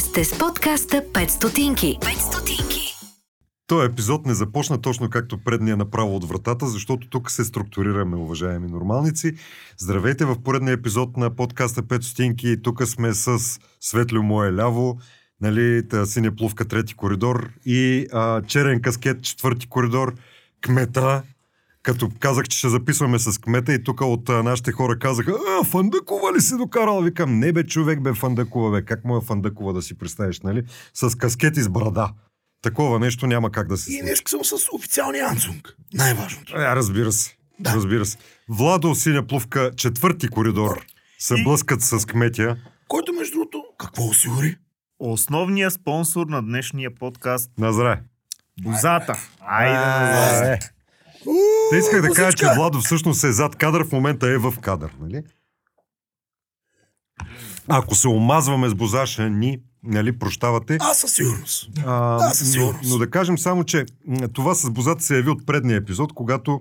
[0.00, 1.98] Сте с подкаста 5 стотинки.
[2.00, 2.94] 5 стотинки.
[3.66, 8.68] Този епизод не започна точно както предния направо от вратата, защото тук се структурираме, уважаеми
[8.68, 9.34] нормалници.
[9.78, 12.62] Здравейте в поредния епизод на подкаста 5 стотинки.
[12.62, 13.38] Тук сме с
[13.80, 14.98] Светлю Мое ляво,
[15.40, 20.14] нали, синя плувка трети коридор и а, черен каскет четвърти коридор,
[20.60, 21.22] кмета,
[21.82, 25.64] като казах, че ще записваме с кмета и тук от а, нашите хора казаха, а,
[25.64, 27.00] Фандъкова ли си докарал?
[27.00, 28.84] Викам, не бе, човек бе Фандъкова, бе.
[28.84, 30.62] Как му е Фандъкова да си представиш, нали?
[30.94, 32.10] С каскет и с брада.
[32.62, 34.02] Такова нещо няма как да се И случи.
[34.02, 35.76] днес съм с официалния Ансунг.
[35.94, 36.52] Най-важното.
[36.56, 37.36] А, разбира се.
[37.60, 37.74] Да.
[37.74, 38.18] Разбира се.
[38.48, 40.86] Владо синя плувка, четвърти коридор,
[41.18, 42.56] се И- блъскат с кметя.
[42.88, 44.56] Който, между другото, какво осигури?
[44.98, 48.02] Основният спонсор на днешния подкаст На здраве.
[48.62, 49.14] Бозата.
[49.40, 50.58] Айде на
[51.70, 52.46] Те исках да кажа, че!
[52.56, 55.22] Владо всъщност е зад кадър, в момента е в кадър, нали?
[57.68, 60.78] Ако се омазваме с бозаша ни, нали, прощавате.
[60.80, 61.70] Аз със сигурност.
[61.86, 62.90] А, със но, сигурност.
[62.90, 63.86] но да кажем само, че
[64.32, 66.60] това с бозата се яви от предния епизод, когато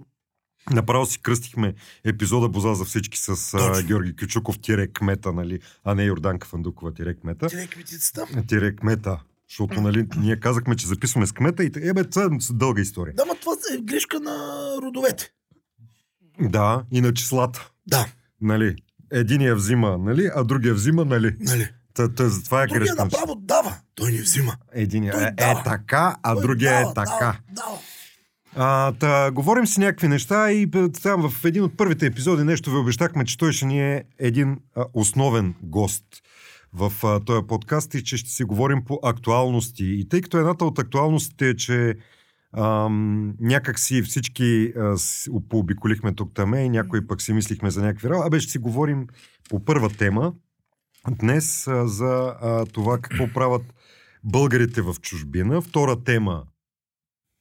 [0.72, 1.74] направо си кръстихме
[2.04, 3.84] епизода Боза за всички с а.
[3.84, 7.48] Георги Кючуков, тире кмета, нали, а не Йорданка Фандукова, тире кмета.
[7.48, 8.28] Ти не кметицата.
[8.48, 9.20] Тире кмета.
[9.50, 13.14] Защото, нали, ние казахме, че записваме с кмета и е, бе, това е дълга история.
[13.14, 15.32] Да, ма това е грешка на родовете.
[16.40, 17.70] Да, и на числата.
[17.88, 18.06] Да,
[18.42, 18.76] Нали,
[19.12, 21.36] единия взима, нали, а другия взима, нали.
[21.40, 21.68] нали.
[22.46, 23.04] Това е Другия грешка.
[23.04, 23.76] направо дава.
[23.96, 24.56] Той не взима.
[24.74, 25.64] Единия Той е, е дава.
[25.64, 27.10] така, а Той другия дава, е така.
[27.20, 27.78] Дава, дава.
[28.56, 30.72] А, та, говорим си някакви неща и
[31.04, 34.58] там в един от първите епизоди нещо ви обещахме, че той ще ни е един
[34.76, 36.04] а, основен гост
[36.74, 39.86] в а, този подкаст и че ще си говорим по актуалности.
[39.86, 41.96] И тъй като едната от актуалностите е, че
[42.58, 44.74] ам, някак си всички
[45.50, 49.08] пообиколихме тук там и някои пък си мислихме за някакви работи, абе ще си говорим
[49.50, 50.34] по първа тема
[51.10, 53.74] днес а, за а, това какво правят
[54.24, 55.62] българите в чужбина.
[55.62, 56.44] Втора тема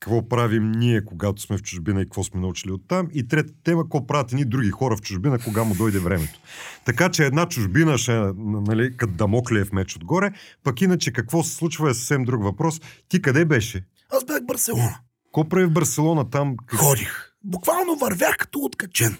[0.00, 3.08] какво правим ние, когато сме в чужбина и какво сме научили от там.
[3.14, 6.40] И трета тема, какво правят ни други хора в чужбина, кога му дойде времето.
[6.84, 10.32] Така че една чужбина ще, нали, като Дамоклеев меч отгоре,
[10.64, 12.80] пък иначе какво се случва е съвсем друг въпрос.
[13.08, 13.84] Ти къде беше?
[14.10, 14.98] Аз бях в Барселона.
[15.24, 16.56] Какво прави в Барселона там?
[16.66, 17.32] Как- Ходих.
[17.44, 19.16] Буквално вървях като откачен.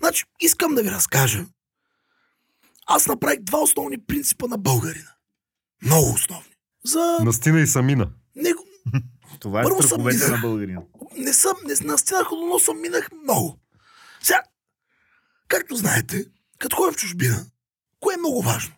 [0.00, 1.46] Значи, искам да ви разкажа.
[2.86, 5.10] Аз направих два основни принципа на българина.
[5.82, 6.54] Много основни.
[6.84, 8.10] За Настина и Самина.
[8.36, 8.62] него.
[9.40, 10.82] Това е Първо съм страховете на българина.
[11.16, 13.58] Не съм, не настинах, но съм минах много.
[14.22, 14.42] Сега,
[15.48, 16.26] както знаете,
[16.58, 17.46] като ходя в чужбина,
[18.00, 18.74] кое е много важно?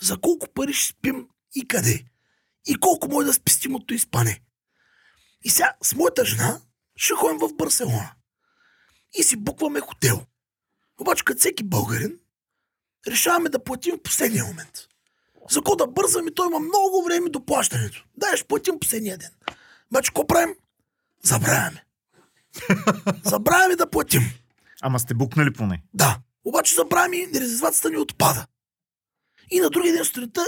[0.00, 2.04] За колко пари ще спим и къде?
[2.66, 4.40] И колко може да спестим от този спане?
[5.44, 6.60] И сега с моята жена
[6.96, 8.12] ще ходим в Барселона.
[9.18, 10.26] И си букваме хотел.
[11.00, 12.18] Обаче, като всеки българин,
[13.08, 14.72] решаваме да платим в последния момент.
[15.50, 18.06] За какво да бързаме, той има много време до плащането.
[18.16, 19.30] Да, ще платим последния ден.
[19.92, 20.54] Обаче, какво правим?
[21.22, 21.84] Забравяме.
[23.24, 24.22] Забравяме да платим.
[24.82, 25.82] Ама сте букнали поне.
[25.94, 26.20] Да.
[26.44, 28.46] Обаче забравяме и резервацията ни отпада.
[29.50, 30.46] И на другия ден сутринта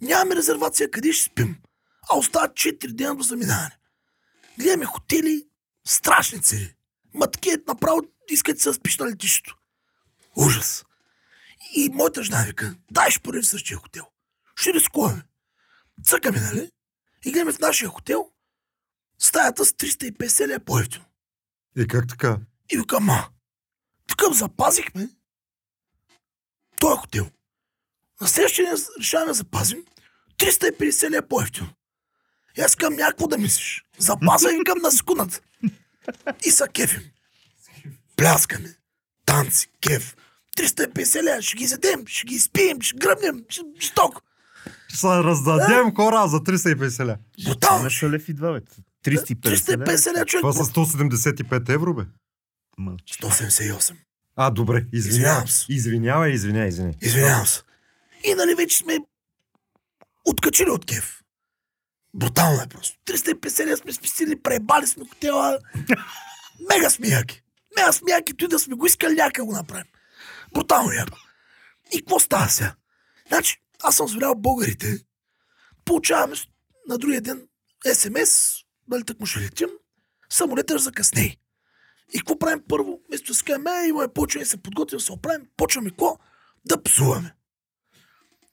[0.00, 1.56] нямаме резервация къде ще спим.
[2.12, 3.78] А остават 4 дена до заминаване.
[4.58, 5.46] Гледаме хотели,
[5.86, 6.74] страшни цели.
[7.14, 8.00] Ма такива направо
[8.30, 9.56] искат да се спиш на летището.
[10.36, 10.84] Ужас.
[11.74, 14.06] И моята жена вика, дай ще в същия хотел.
[14.56, 15.22] Ще рискуваме.
[16.04, 16.70] Цъкаме, нали?
[17.24, 18.30] И гледаме в нашия хотел
[19.18, 21.04] стаята с 350 лея по-ефтино.
[21.78, 22.38] И как така?
[22.72, 23.28] И викам, ма,
[24.08, 25.08] такъв запазихме
[26.78, 27.26] този хотел.
[28.20, 29.78] На следващия ден решаваме да запазим
[30.38, 31.68] 350 лея по-ефтино.
[32.58, 33.84] И аз казвам, някакво да мислиш.
[33.98, 35.40] Запаза и към на секундата.
[36.46, 37.02] И са кефим.
[38.16, 38.76] Пляскаме.
[39.26, 40.16] Танци, кеф.
[40.56, 44.22] 350 лея, ще ги изядем, ще ги изпием, ще гръбнем, ще, ще ток.
[44.88, 47.16] Ще се раздадем хора за 350 ля.
[47.44, 47.78] Брутално.
[47.78, 48.60] Това са лев и два, бе.
[49.10, 50.42] 350 350 лея човек.
[50.42, 52.02] Това са 175 евро, бе.
[52.78, 53.14] Мълчи.
[53.14, 53.94] 178.
[54.36, 55.18] А, добре, извинявай.
[55.18, 55.66] Извинявам се.
[55.68, 56.98] Извинявай, извинявай, извинявай.
[57.02, 57.62] Извинявам се.
[58.24, 58.98] И нали вече сме
[60.24, 61.22] откачили от кеф.
[62.14, 62.98] Брутално е просто.
[63.06, 65.58] 350 лева сме спестили, пребали сме хотела.
[66.70, 67.42] Мега сме яки.
[67.76, 69.86] Мега сме яки, той да сме го искали, някак го направим.
[70.54, 71.18] Брутално яко.
[71.94, 72.74] И какво става сега?
[73.28, 74.98] Значи, аз съм звелял българите.
[75.84, 76.36] Получаваме
[76.88, 77.48] на другия ден
[77.94, 78.54] СМС,
[78.90, 79.68] нали так му ще летим,
[80.30, 81.36] самолетът ще закъсней.
[82.14, 83.00] И какво правим първо?
[83.08, 86.18] Вместо да си кажем, е, почваме да се подготвим, се оправим, почваме какво?
[86.66, 87.34] Да псуваме.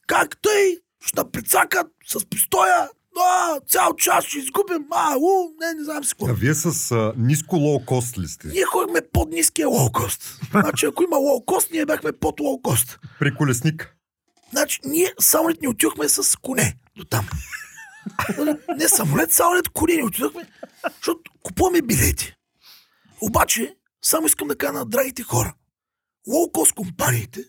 [0.08, 0.78] Как тъй?
[1.06, 2.90] Ще прицакат с пистоя,
[3.20, 6.28] а, цял час ще изгубим, а, у, не, не знам си какво.
[6.28, 8.48] А вие с а, ниско лоу-кост ли сте?
[8.48, 10.40] Ние ходихме под ниския лоукост.
[10.52, 13.00] Значи, ако има лоукост, ние бяхме под лоукост.
[13.20, 13.96] При колесник.
[14.52, 17.28] Значи, ние самолет ни отидохме с коне до там.
[18.38, 20.50] Нали, Не самолет, самолет, коне ни отидохме,
[20.96, 22.36] защото купуваме билети.
[23.22, 25.54] Обаче, само искам да кажа на драгите хора.
[26.28, 27.44] Лоукост компаниите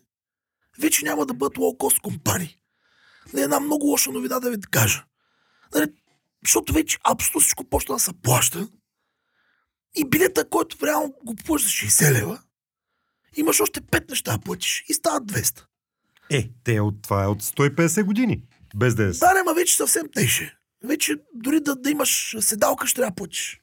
[0.78, 2.58] вече няма да бъдат лоукост компании.
[3.34, 5.04] Не една много лоша новина да ви кажа.
[5.74, 5.86] Нали,
[6.44, 8.68] защото вече абсолютно всичко почна да се плаща.
[9.96, 12.42] И билета, който реално го купуваш за 60 лева,
[13.36, 15.64] имаш още 5 неща да платиш и стават 200.
[16.30, 18.42] Е, те от това е от 150 години.
[18.74, 19.10] Без да е.
[19.10, 20.56] Да, ама вече съвсем теше.
[20.84, 23.60] Вече дори да, да имаш седалка, ще трябва да платиш.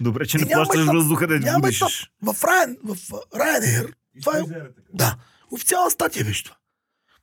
[0.00, 2.10] Добре, че И не плащаш въздуха да Няма дишаш.
[2.22, 3.92] В Ryanair, в Ryanair,
[4.22, 4.42] това е,
[4.94, 5.16] да,
[5.50, 6.56] официална статия беше това.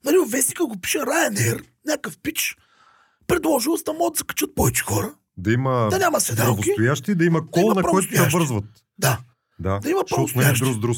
[0.06, 2.58] Нали, в вестника го пише Ryanair, някакъв пич,
[3.28, 5.16] предложил, за да могат да се качат повече хора.
[5.38, 6.62] Да има Да няма седалки.
[6.62, 8.38] правостоящи, да има кол, има на който да правостоящи.
[8.38, 8.66] вързват.
[8.98, 9.20] Да.
[9.60, 10.04] Да, Да има
[10.36, 10.98] не е друз-друз.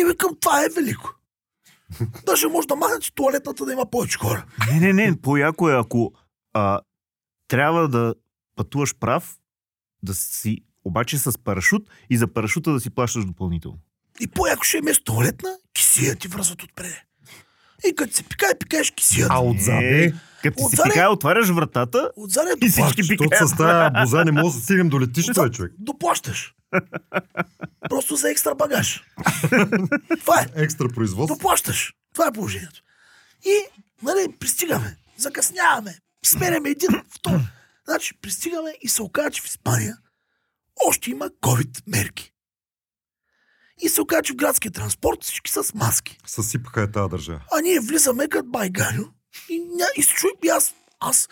[0.00, 1.14] И викам, това е велико.
[2.26, 4.44] Даже може да махнат туалетната да има повече хора.
[4.72, 6.12] Не, не, не, по-яко е, ако
[6.52, 6.80] а,
[7.48, 8.14] трябва да
[8.56, 9.36] пътуваш прав,
[10.02, 13.78] да си обаче с парашут и за парашута да си плащаш допълнително.
[14.20, 16.94] И по-яко ще е вместо туалетна, кисия ти връзват отпред.
[17.82, 19.34] И като се пикае, пикаеш кисията.
[19.34, 20.12] А отзаде, Е,
[20.42, 23.06] като ти се Отзаде- пикае, отваряш вратата Отзаде и всички доплащаш.
[23.06, 23.48] защото пикаят.
[23.48, 25.72] с тази боза не може да стигнем до летището, е, човек.
[25.78, 26.54] Доплащаш.
[27.88, 29.04] Просто за екстра багаж.
[30.20, 30.46] Това е.
[30.54, 31.36] Екстра производство.
[31.36, 31.94] Доплащаш.
[32.14, 32.80] Това е положението.
[33.44, 33.58] И,
[34.02, 34.96] нали, пристигаме.
[35.16, 35.98] Закъсняваме.
[36.24, 37.40] Сменяме един, втор.
[37.84, 39.96] Значи, пристигаме и се оказа, че в Испания
[40.78, 42.32] още има COVID мерки.
[43.80, 46.18] И се оказа, че в градския транспорт всички с маски.
[46.26, 47.40] Съсипаха е тази държава.
[47.52, 49.04] А ние влизаме като байганю
[49.48, 51.28] и, ня, и се и аз, аз,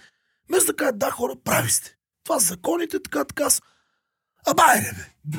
[0.48, 1.96] вместо да кажа, да, хора, прави сте.
[2.24, 3.62] Това са законите, така, така, аз,
[4.46, 4.92] а байре,
[5.24, 5.38] бе.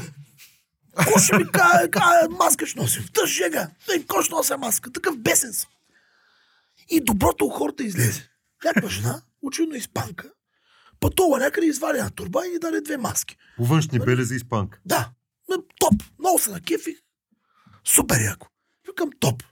[0.95, 3.05] Ко ще ми каже, каже, маска ще носим?
[3.13, 3.69] Тъж жега.
[3.93, 4.91] Ей, кой ще нося маска?
[4.91, 5.69] Такъв бесен съм.
[6.89, 8.29] И доброто у хората излезе.
[8.65, 10.31] Някаква жена, очевидно испанка,
[10.99, 13.37] пътува някъде, извади на турба и ни даде две маски.
[13.57, 14.79] По външни белези испанка.
[14.85, 15.09] Да.
[15.79, 15.93] Топ.
[16.19, 16.97] Много се накефих.
[17.85, 18.47] Супер яко.
[18.87, 19.43] Викам топ.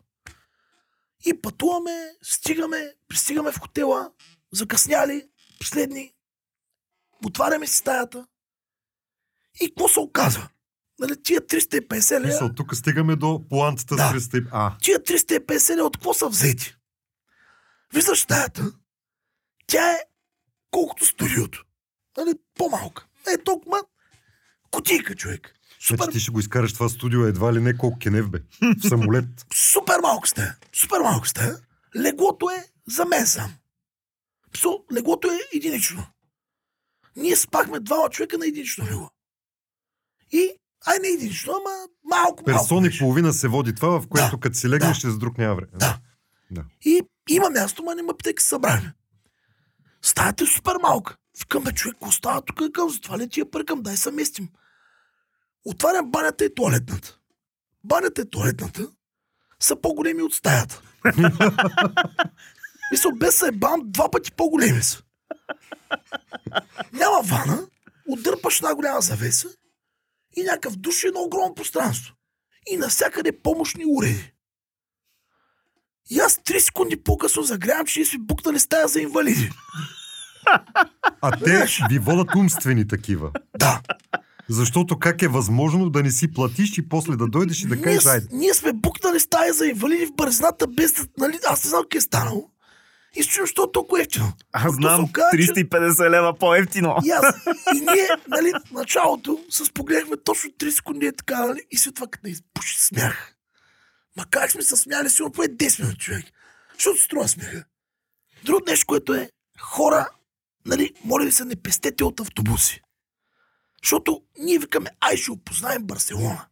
[1.25, 4.11] И пътуваме, стигаме, пристигаме в хотела,
[4.53, 5.27] закъсняли,
[5.59, 6.13] последни.
[7.25, 8.27] Отваряме си стаята.
[9.61, 10.49] И какво се оказва?
[10.99, 14.19] Нали, тия 350 лева, Мисъл, тук стигаме до плантата Да.
[14.19, 14.47] с 300.
[14.51, 16.75] А, тия 350 лева от какво са взети?
[17.93, 18.71] Влизаш в стаята,
[19.67, 19.99] тя е
[20.71, 21.65] колкото студиото.
[22.17, 23.07] Нали, по-малка.
[23.33, 23.81] Е толкова
[24.71, 25.53] кутийка, човек.
[25.87, 28.39] Супер значи ти ще го изкараш това студио едва ли не колко кенев бе.
[28.61, 29.25] В самолет.
[29.53, 30.55] супер малко сте.
[30.73, 31.53] Супер малко сте.
[31.95, 33.53] Леглото е за мен сам.
[34.53, 36.05] Псо, леглото е единично.
[37.15, 39.09] Ние спахме двама човека на единично легло.
[40.31, 40.49] И,
[40.85, 42.43] ай не единично, ама малко, малко.
[42.43, 42.99] Персони беше.
[42.99, 44.39] половина се води това, в което Да.
[44.39, 44.95] като си легнеш, Да.
[44.95, 45.71] ще за друг няма време.
[45.75, 45.99] Да.
[46.51, 46.63] Да.
[46.85, 48.89] И има място, ма няма пътека събрани.
[50.01, 51.15] Стаята е супер малка.
[51.39, 52.71] Викам, бе, човек, какво става тук?
[52.73, 53.81] Към, затова ли ти я пръкам?
[53.81, 54.49] Дай се местим.
[55.65, 57.17] Отварям банята и туалетната.
[57.83, 58.87] Банята и туалетната
[59.59, 60.81] са по-големи от стаята.
[62.91, 65.03] Мисля, без се е бам, два пъти по-големи са.
[66.93, 67.67] Няма вана,
[68.07, 69.47] отдърпаш една голяма завеса
[70.37, 72.15] и някакъв душ и едно огромно пространство.
[72.67, 74.33] И навсякъде помощни уреди.
[76.09, 79.51] И аз 3 секунди по-късно загрявам, че ние сме букнали стая за инвалиди.
[81.21, 83.31] А те ви водат умствени такива.
[83.59, 83.81] Да.
[84.51, 88.05] Защото как е възможно да не си платиш и после да дойдеш и да кажеш,
[88.05, 88.27] айде.
[88.31, 91.05] ние сме букнали стая за инвалиди в бързината, без да...
[91.17, 92.49] Нали, аз не знам какво е станало.
[93.15, 94.33] И се чуем, защо е толкова ефтино.
[94.51, 96.95] Аз знам, се оказа, че- 350 лева по-ефтино.
[97.05, 97.35] И, аз,
[97.75, 102.07] и ние, нали, началото се спогледахме точно 3 секунди е така, нали, и след това
[102.07, 103.35] като не изпуши смях.
[104.17, 106.25] Ма как сме се смяли, сигурно поне 10 минути, човек.
[106.73, 107.63] Защото се струва смеха.
[108.45, 109.29] Друго нещо, което е,
[109.59, 110.09] хора,
[110.65, 112.81] нали, моля ви се, не пестете от автобуси.
[113.83, 116.45] Защото ние викаме, ай ще опознаем Барселона.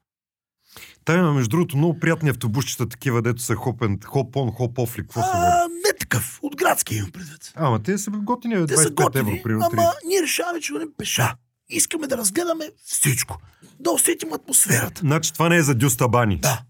[1.05, 5.21] Та има, между другото, много приятни автобусчета, такива, дето са хопен, хоп-он, хоп-оф ли, какво?
[5.24, 7.53] А, не такъв, от градски имам предвид.
[7.55, 9.93] Ама те са готини, бе, Те са 25 готини, евро, примерно ама 30.
[10.07, 11.36] ние решаваме, че вървим пеша.
[11.69, 13.38] Искаме да разгледаме всичко.
[13.79, 15.00] Да усетим атмосферата.
[15.00, 16.38] Значи това не е за Дюстабани.
[16.38, 16.62] Да.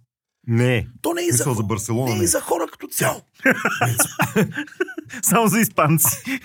[0.47, 0.87] Не е.
[1.01, 2.23] То не е за, Мисъл за хо- Барселона, не е не.
[2.23, 3.21] и за хора като цяло.
[5.21, 6.39] Само за испанци.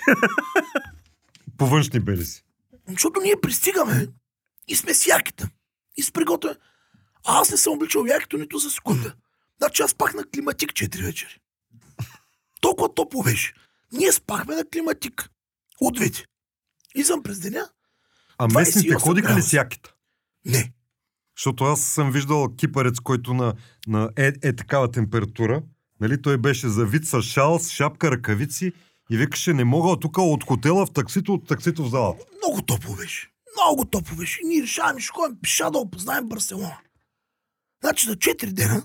[1.58, 2.42] По външни белези.
[2.88, 4.08] Защото ние пристигаме
[4.68, 5.48] и сме с яките.
[5.96, 6.56] И с приготвяме.
[7.26, 9.14] А аз не съм обличал якито нито за секунда.
[9.58, 11.40] Значи аз спах на климатик 4 вечери.
[12.60, 13.54] Толкова топло беше.
[13.92, 15.30] Ние спахме на климатик.
[15.80, 16.24] Отвити.
[16.94, 17.68] Изъм през деня?
[18.38, 19.90] А местните 28 ходиха ли с яките?
[20.44, 20.72] Не.
[21.38, 23.54] Защото аз съм виждал кипарец, който на,
[23.86, 25.62] на е, е такава температура,
[26.00, 28.72] Нали, той беше завит с шал, с шапка, ръкавици
[29.10, 32.24] и викаше, не мога тук от хотела в таксито, от таксито в залата.
[32.36, 33.30] Много топло беше.
[33.56, 34.40] Много топло беше.
[34.44, 36.78] Ние решаваме, ще ходим пеша да опознаем Барселона.
[37.84, 38.82] Значи за 4 дена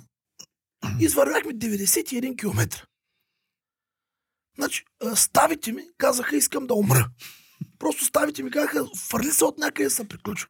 [0.99, 2.85] извървяхме 91 км.
[4.57, 4.83] Значи,
[5.15, 7.09] ставите ми казаха, искам да умра.
[7.79, 10.47] Просто ставите ми казаха, фърли се от някъде се приключва.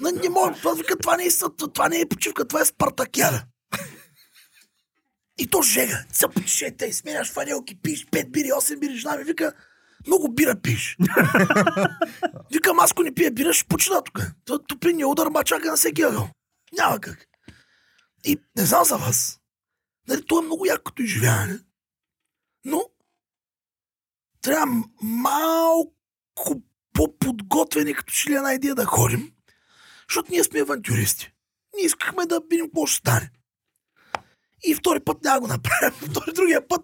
[0.00, 3.44] Не, не мога, това, това не е, съд- това не е почивка, това е спартакиада.
[5.38, 6.04] И то жега.
[6.12, 9.52] Цъпче, те сменяш фанелки, пиш 5 бири, 8 бири, жена ми вика,
[10.06, 10.96] много бира пиш.
[12.52, 14.20] Викам, аз ако не пия бира, ще почина тук.
[14.44, 16.30] То Топлинния удар ма чака на всеки ъгъл.
[16.72, 17.26] Няма как.
[18.24, 19.40] И не знам за вас.
[20.08, 21.58] Нали, то е много яко като изживяване.
[22.64, 22.84] Но
[24.40, 29.32] трябва малко по-подготвени, като че ли една идея да ходим.
[30.08, 31.32] Защото ние сме авантюристи.
[31.76, 33.30] Ние искахме да видим какво ще стане.
[34.66, 35.98] И втори път няма го направим.
[36.10, 36.80] Втори другия път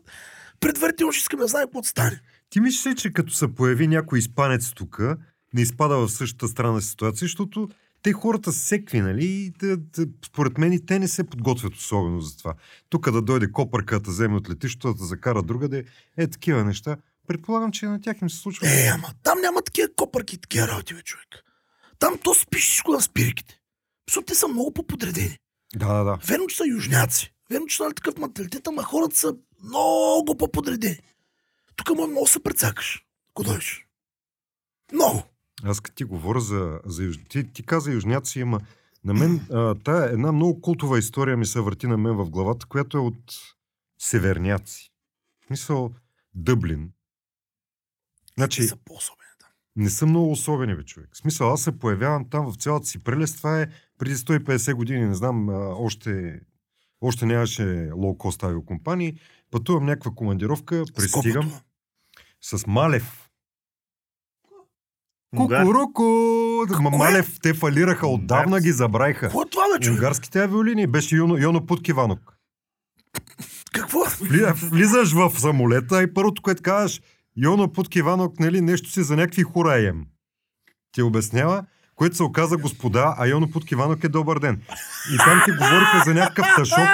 [0.61, 2.21] предварително ще искаме да знаем какво стане.
[2.51, 5.01] Ти мислиш, ли, че като се появи някой испанец тук,
[5.55, 7.69] не изпада в същата странна ситуация, защото
[8.03, 9.25] те хората са секви, нали?
[9.25, 12.55] И да, да, според мен и те не се подготвят особено за това.
[12.89, 15.85] Тук да дойде копърка, да вземе от летището, да закара другаде,
[16.17, 16.97] е такива неща.
[17.27, 18.67] Предполагам, че на тях им се случва.
[18.67, 21.29] Е, ама там няма такива копърки такива работи, бе, човек.
[21.99, 23.61] Там то спиш всичко на спирките.
[24.09, 25.39] Защото те са много по-подредени.
[25.77, 26.19] Да, да, да.
[26.27, 27.34] Верно, че са южняци.
[27.51, 30.99] Верно, че са нали такъв менталитет, ама хората са много по-подредени.
[31.77, 33.87] Тук може много се прецакаш, ако дойдеш.
[34.93, 35.23] Много.
[35.63, 37.19] Аз като ти говоря за, за юж...
[37.29, 38.61] ти, ти каза южняци, ама
[39.05, 42.67] на мен а, тая една много култова история ми се върти на мен в главата,
[42.67, 43.35] която е от
[43.99, 44.93] северняци.
[45.43, 45.93] В смисъл
[46.35, 46.93] Дъблин.
[48.39, 49.49] Значи, Те са по-особени там.
[49.77, 51.09] не съм много особени, бе, човек.
[51.13, 53.37] В смисъл, аз се появявам там в цялата си прелест.
[53.37, 53.67] Това е
[53.99, 56.41] преди 150 години, не знам, а, още,
[57.01, 59.19] още нямаше лоукост авиокомпании.
[59.51, 61.65] Пътувам някаква командировка, пристигам Скопото.
[62.43, 63.29] с Малев.
[65.37, 66.03] Кукуруку!
[66.83, 69.21] Ма Малев, те фалираха отдавна, ги забравиха.
[69.21, 69.91] Какво е това, бе?
[69.91, 72.37] Унгарските авиолинии беше Йоно, Йоно Путкиванок.
[73.73, 73.99] Какво?
[73.99, 77.01] Вли- Влизаш в самолета и първото, което казваш,
[77.37, 80.05] Йоно Путкиванок, нали, нещо си за някакви хураем.
[80.93, 81.65] Ти обяснява,
[81.97, 84.61] което се оказа господа, а Йоно Путкиванок е добър ден.
[85.15, 86.89] И там ти говориха за някакъв ташок,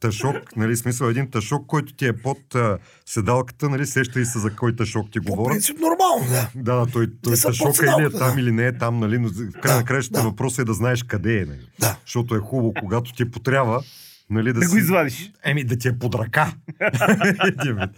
[0.00, 4.38] ташок, нали, смисъл един ташок, който ти е под а, седалката, нали, сеща и се
[4.38, 5.52] за кой ташок ти По говоря.
[5.52, 6.50] принцип нормално, да.
[6.54, 8.40] Да, да, той, той под ташока или е там, да.
[8.40, 10.28] или не е там, нали, но в край Да, на краищата да.
[10.28, 11.68] въпросът е да знаеш къде е, нали.
[11.80, 11.96] Да.
[12.06, 13.82] Защото е хубаво, когато ти потрябва,
[14.30, 14.72] нали, да, Да си...
[14.72, 15.32] го извадиш.
[15.44, 16.52] Еми, да ти е под ръка.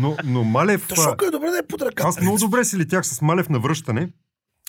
[0.00, 0.88] Но, но Малев...
[0.88, 2.04] Ташока е добре да е под ръка.
[2.06, 4.08] Аз много добре си летях с Малев на връщане,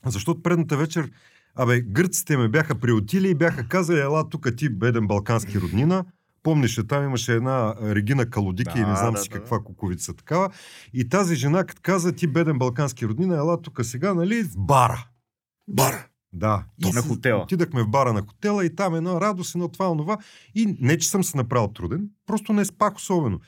[0.05, 1.11] защото предната вечер,
[1.55, 6.05] абе, гърците ме бяха приотили и бяха казали, ела тук ти, беден балкански роднина.
[6.43, 9.35] Помниш, там имаше една Регина Калодики Да, и не знам да, си да.
[9.35, 10.49] каква кукувица такава.
[10.93, 15.07] И тази жена, като каза, ти беден балкански роднина, ела тук сега, нали, в бара.
[15.67, 16.07] Бар.
[16.33, 16.65] Да.
[16.81, 17.43] То на хотела.
[17.43, 20.17] Отидахме в бара на хотела и там едно радост, едно това, онова.
[20.55, 23.39] И не, че съм се направил труден, просто не спах особено.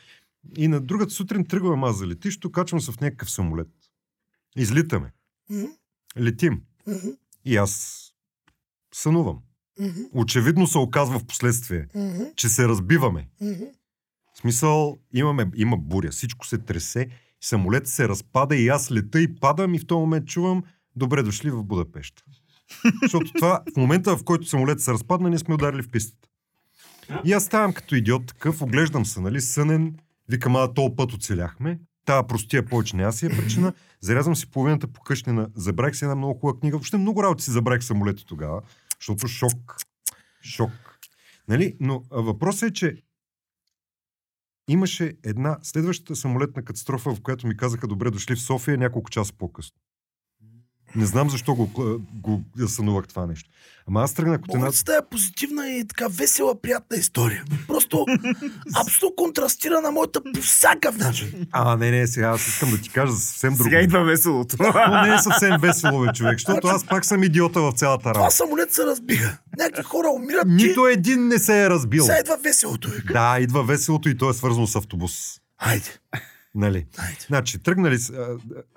[0.58, 3.67] И на другата сутрин тръгвам аз за летището, качвам се в някакъв самолет.
[4.58, 5.12] Излитаме.
[6.17, 6.61] Летим.
[7.45, 8.01] И аз
[8.93, 9.39] сънувам.
[10.13, 11.87] Очевидно се оказва в последствие,
[12.35, 13.29] че се разбиваме.
[14.33, 17.07] В смисъл, имаме, има буря, всичко се тресе,
[17.41, 20.63] самолет се разпада и аз лета и падам и в този момент чувам
[20.95, 22.23] добре дошли в Будапешта.
[23.01, 26.27] Защото това, в момента в който самолет се разпадна, ние сме ударили в пистата.
[27.25, 29.95] И аз ставам като идиот такъв, оглеждам се, нали, сънен,
[30.29, 31.79] викам, а този път оцеляхме.
[32.05, 33.74] Тая простия повече не аз си е причина.
[34.01, 35.48] Зарязвам си половината покъщнина.
[35.55, 36.77] Забравих си една много хубава книга.
[36.77, 38.62] Въобще много работи си забравих в самолета тогава,
[39.00, 39.75] защото шок.
[40.43, 40.72] Шок.
[41.48, 41.77] Нали?
[41.79, 43.03] Но въпросът е, че
[44.67, 49.34] имаше една следващата самолетна катастрофа, в която ми казаха добре дошли в София няколко часа
[49.38, 49.77] по-късно.
[50.95, 51.69] Не знам защо го,
[52.13, 53.50] го сънувах това нещо.
[53.88, 54.65] Ама аз тръгнах от една...
[54.65, 57.43] Да стая позитивна и така весела, приятна история.
[57.67, 58.05] Просто
[58.75, 61.48] абсолютно контрастира на моята по всякакъв начин.
[61.51, 63.63] А, не, не, сега аз искам да ти кажа съвсем друго.
[63.63, 64.57] Сега идва веселото.
[64.57, 68.13] То не е съвсем весело, бе, човек, защото аз пак съм идиота в цялата Това
[68.13, 68.31] работа.
[68.31, 69.38] самолет се разбиха.
[69.57, 70.43] Някакви хора умират.
[70.48, 72.03] Нито един не се е разбил.
[72.03, 72.89] Сега идва веселото.
[72.89, 73.13] Вика.
[73.13, 75.39] Да, идва веселото и то е свързано с автобус.
[75.63, 75.89] Хайде,
[76.55, 76.86] Нали?
[76.95, 77.17] хайде.
[77.27, 78.13] Значи, тръгнали с-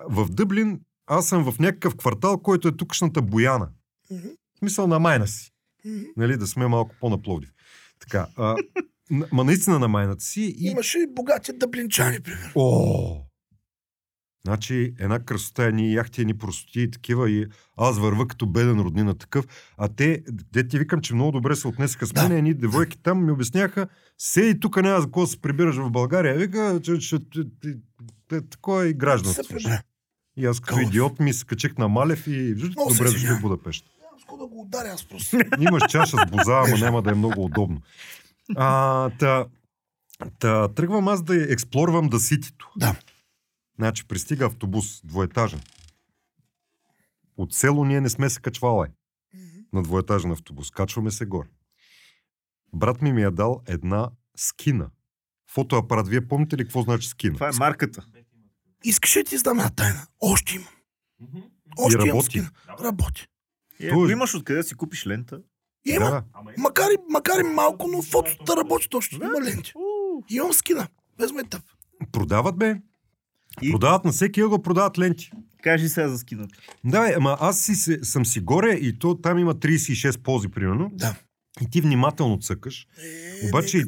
[0.01, 3.69] в Дъблин, аз съм в някакъв квартал, който е тукшната Бояна.
[4.11, 5.51] В смисъл на майна си.
[6.17, 7.49] Нали, да сме малко по-напловдив.
[7.99, 8.55] Така, а,
[9.31, 10.67] ма наистина на майната си и...
[10.67, 12.51] Имаше и богати дъблинчани, примерно.
[12.55, 13.21] О!
[14.45, 17.47] Значи една красота, едни яхти, едни простоти и такива и
[17.77, 19.45] аз върва като беден роднина такъв.
[19.77, 22.37] А те, де ти викам, че много добре се отнесаха с мен, Да.
[22.37, 26.35] едни девойки там ми обясняха, седи тук няма за какво се прибираш в България.
[26.35, 27.77] Вика, че, че, че, че,
[28.29, 29.57] че такова е и Се гражданство.
[30.37, 33.85] И аз като идиот ми се качих на Малев и Много добре дошли в Будапешт.
[34.19, 35.37] Какво да го ударя аз просто.
[35.59, 37.81] Имаш чаша с боза, ама няма да е много удобно.
[38.55, 39.45] А, та,
[40.39, 42.71] та, тръгвам аз да експлорвам да ситито.
[42.77, 42.95] Да.
[43.75, 45.61] Значи пристига автобус, двоетажен.
[47.37, 48.89] От село ние не сме се качвали
[49.73, 50.71] на двоетажен автобус.
[50.71, 51.47] Качваме се горе.
[52.73, 54.89] Брат ми ми е дал една скина.
[55.51, 56.07] Фотоапарат.
[56.07, 57.33] Вие помните ли какво значи скина?
[57.33, 58.05] Това е марката.
[58.85, 60.07] Искаш ли ти издам една тайна?
[60.21, 60.67] Още имам.
[61.77, 62.25] Още имам работи.
[62.25, 62.49] скина.
[62.81, 63.27] Работи.
[63.79, 65.39] И Той- ако имаш откъде да си купиш лента,
[65.85, 66.05] Има.
[66.05, 66.23] Да,
[66.57, 69.25] Макар и, макар и малко, но фотото работи точно.
[69.25, 69.73] Има ленти.
[70.29, 70.87] Имам скина.
[71.17, 71.61] Без метъп.
[72.11, 72.75] продават бе.
[73.61, 73.71] И?
[73.71, 75.31] Продават на всеки ъгъл, продават ленти.
[75.61, 76.55] кажи сега за скината.
[76.83, 80.89] Да, ама аз си, се- съм си горе и то там има 36 пози, примерно.
[80.93, 81.15] Да.
[81.61, 82.87] И ти внимателно цъкаш.
[83.43, 83.87] Е, Обаче и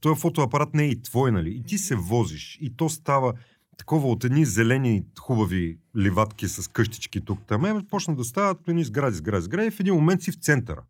[0.00, 1.50] този фотоапарат не е и твой, нали?
[1.50, 2.58] И ти се возиш.
[2.60, 3.32] И то става
[3.76, 7.64] такова от едни зелени хубави ливатки с къщички тук там.
[7.64, 9.66] Е, почна да стават едни сгради, сгради, сгради.
[9.66, 10.82] И в един момент си в центъра.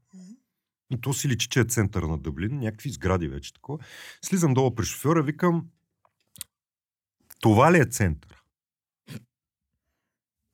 [0.91, 2.59] И то си личи, че е центъра на Дъблин.
[2.59, 3.79] Някакви сгради вече такова.
[4.23, 5.67] Слизам долу при шофьора, викам
[7.41, 8.43] това ли е център?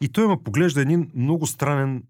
[0.00, 2.02] И той ме поглежда един много странен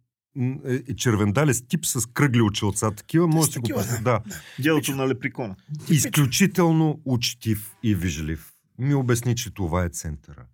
[0.64, 2.90] е, е, червендалец тип с кръгли очилца.
[2.90, 4.00] Такива, Те може да си го такива, да.
[4.02, 4.22] Да.
[4.62, 5.56] Дядото на леприкона.
[5.90, 8.52] Изключително учтив и вижлив.
[8.78, 10.46] Ми обясни, че това е центъра.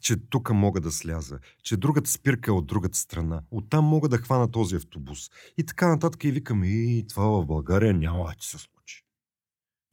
[0.00, 1.38] Че тук мога да сляза.
[1.62, 3.42] Че другата спирка е от другата страна.
[3.50, 5.30] Оттам мога да хвана този автобус.
[5.58, 9.04] И така нататък и викам, и това в България няма да ти се случи.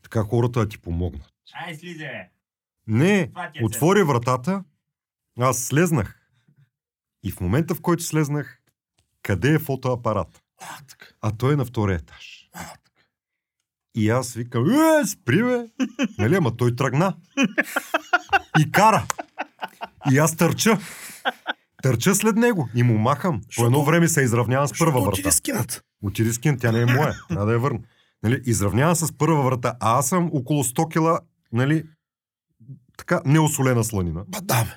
[0.04, 1.34] Така хората да ти помогнат.
[1.54, 2.30] Ай, слизе.
[2.88, 3.32] Не, е
[3.64, 4.64] отвори вратата,
[5.40, 6.20] аз слезнах.
[7.24, 8.62] И в момента, в който слезнах,
[9.22, 10.44] къде е фотоапарат?
[11.22, 12.50] А той е на втория етаж.
[13.96, 15.66] И аз викам, е, спри бе!
[16.20, 17.16] Нали, ама той тръгна.
[18.60, 19.06] И кара.
[20.12, 20.78] И аз търча.
[21.84, 23.42] Търча след него и му махам.
[23.56, 25.10] По едно време се изравнявам с първа врата.
[25.10, 25.84] отиде скинат.
[26.04, 27.14] Отиди с кин, тя не е моя.
[27.30, 27.80] Трябва да я върна.
[28.24, 31.20] Нали, изравнявам с първа врата, а аз съм около 100 кила,
[31.52, 31.84] нали,
[32.98, 34.70] така, неосолена сланина, Ба, да, бе.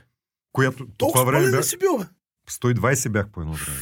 [0.52, 2.04] която по това Толкова време бях, си бил, бе?
[2.50, 3.78] 120 бях по едно време.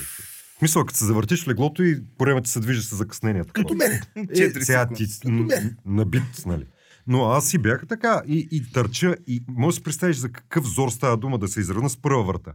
[0.58, 3.44] В Мисъл, като се завъртиш в леглото и по време ти се движи с закъснение.
[3.44, 3.64] такова.
[3.64, 4.00] Като мене.
[4.16, 5.76] Е, Четири сега ти мен.
[5.86, 6.66] набит, нали.
[7.06, 10.64] Но аз си бях така и, и търча и може да си представиш за какъв
[10.66, 12.52] зор става дума да се изравна с първа врата.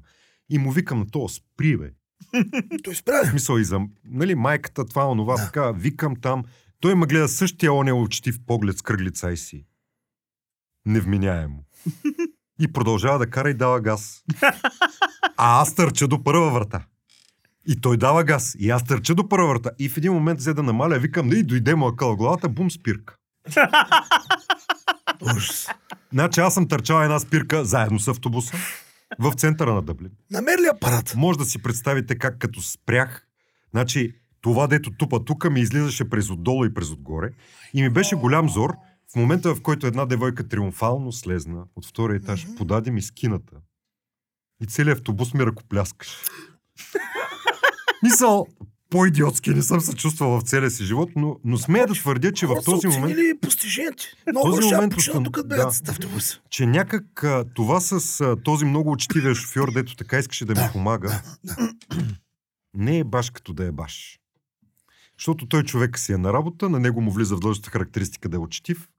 [0.50, 1.92] И му викам на то, спри бе.
[2.84, 3.24] Той спря.
[3.26, 5.46] В смисъл и за, нали, майката, това, онова, Да.
[5.46, 6.44] така, викам там.
[6.80, 9.66] Той ме гледа същия оня учтив поглед с кръглица и си.
[10.86, 11.64] Невменяемо.
[12.62, 14.24] И продължава да кара и дава газ.
[15.38, 16.86] А аз търча до първа врата.
[17.68, 18.56] И той дава газ.
[18.60, 19.72] И аз търча до първа врата.
[19.80, 22.72] И в един момент взе да намаля, викам, да и дойде му акъл главата, бум,
[22.72, 23.16] спирка.
[25.36, 25.68] Ужас.
[26.14, 28.58] Значи аз съм търчал една спирка заедно с автобуса
[29.20, 30.12] в центъра на Дъблин.
[30.32, 31.14] Намери ли апарат?
[31.16, 33.28] Може да си представите как като спрях,
[33.72, 37.30] значи това дето тупа тука ми излизаше през отдолу и през отгоре
[37.74, 38.74] и ми беше голям зор
[39.12, 43.56] в момента в който една девойка триумфално слезна от втория етаж, подаде ми скината
[44.62, 46.18] и целият автобус ми ръкопляскаше.
[48.04, 48.48] Мисъл,
[48.90, 52.48] по-идиотски не съм се чувствал в целия си живот, но, но смея да твърдя, че
[52.48, 54.10] в този момент оценили постижението ти.
[54.32, 55.72] Много този момент тук да.
[56.50, 60.60] че някак а, това с а, този много учтивия шофьор, дето така искаше да ми
[60.60, 61.22] Да, помага,
[62.74, 64.20] не е баш като да е баш.
[65.18, 68.38] Защото той човек си е на работа, на него му влиза в дължата характеристика да
[68.38, 68.90] е учтив.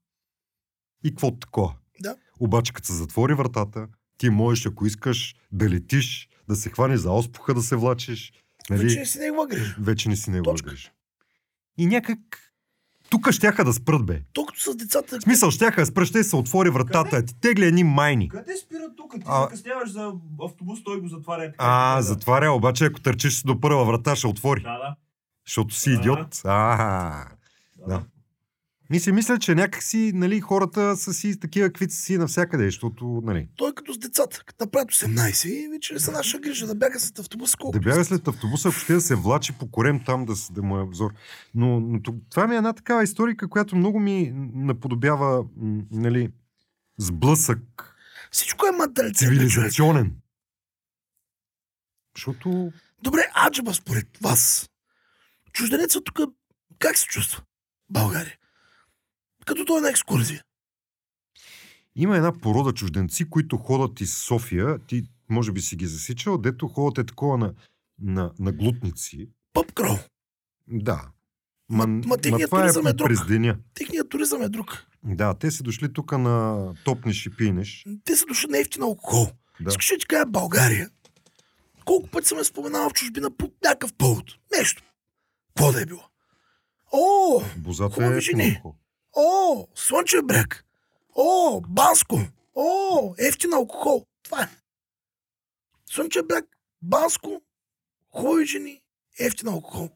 [1.05, 1.75] И какво такова?
[2.01, 2.17] Да.
[2.41, 7.13] Обаче, като се затвори вратата, ти можеш, ако искаш, да летиш, да се хванеш за
[7.13, 8.33] оспуха, да се влачиш.
[8.71, 8.83] Нали?
[8.83, 9.75] Вече не си негова грижа.
[9.79, 10.71] Вече не си негова Точка.
[10.71, 10.91] грижа.
[11.79, 12.19] И някак...
[13.11, 14.23] Тук щяха да спрат, бе.
[14.33, 15.19] Толкова с децата.
[15.19, 18.29] В смисъл, щяха да спрат, ще се отвори вратата, ти тегли едни майни.
[18.29, 19.13] Къде спира тук?
[19.15, 20.13] Ти А- закъсняваш за
[20.45, 21.53] автобус, той го затваря.
[21.59, 22.03] А, Да.
[22.03, 24.63] затваря, обаче ако търчиш до първа врата, ще отвори.
[24.63, 24.97] Да, да.
[25.47, 25.97] Защото си Да.
[25.97, 26.41] идиот.
[26.45, 27.25] А,
[27.89, 28.03] да.
[28.91, 33.49] Ми си мисля, че някакси, нали, хората са си такива, каквито си навсякъде, защото, нали,
[33.57, 34.43] Той е като с децата.
[34.47, 37.57] Като направят 18 и вече са наша грижа да бяга след автобуса.
[37.57, 40.63] Колко да бяга след автобуса, ако ще да се влачи по корем там, да, да
[40.63, 41.15] му е взор.
[41.55, 42.01] Но, но
[42.31, 45.45] това ми е една такава историка, която много ми наподобява,
[45.91, 46.29] нали,
[46.99, 47.97] сблъсък
[48.31, 49.17] Всичко е човек.
[49.17, 50.17] цивилизационен.
[52.17, 52.73] Защото
[53.03, 54.71] Добре, аджаба според вас.
[55.53, 56.19] Чужденецът тук
[56.79, 57.43] как се чувства?
[57.91, 58.37] България.
[59.51, 60.43] Като той е на екскурзия.
[61.97, 64.79] Има една порода чужденци, които ходят из София.
[64.79, 67.55] Ти може би си ги засичал, дето ходят е такова на,
[68.01, 69.29] на, на глутници.
[69.53, 69.99] Пъп крол.
[70.69, 71.09] Да.
[71.69, 73.09] Ма, ма ма техният е туризъм е друг.
[73.09, 73.59] през деня.
[73.75, 74.87] Техният туризъм е друг.
[75.05, 77.85] Да, те са дошли тук на топнеш и пинеш.
[78.05, 79.27] Те са дошли на ефтин алкохол.
[79.61, 79.71] Да.
[79.71, 80.91] Искаш да ти кажа България.
[81.85, 84.25] Колко пъти съм я споменавал в чужбина по някакъв повод.
[84.59, 84.83] Нещо.
[85.49, 86.03] Какво да е било?
[86.93, 88.51] О, Бозата е жени.
[88.51, 88.77] много.
[89.17, 90.65] О, Слънчев бряг.
[91.15, 92.21] О, Банско.
[92.55, 94.07] О, ефтин алкохол.
[94.23, 94.49] Това е.
[95.91, 96.45] Слънчев бряг,
[96.83, 97.43] Банско,
[98.11, 98.83] хубави жени,
[99.19, 99.91] ефтин алкохол.